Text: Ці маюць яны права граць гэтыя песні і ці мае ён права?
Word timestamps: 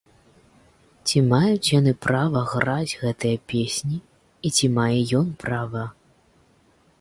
Ці 1.09 1.17
маюць 1.33 1.71
яны 1.79 1.93
права 2.05 2.41
граць 2.53 2.97
гэтыя 3.03 3.37
песні 3.53 3.97
і 4.47 4.55
ці 4.55 4.65
мае 4.79 4.99
ён 5.21 5.27
права? 5.45 5.85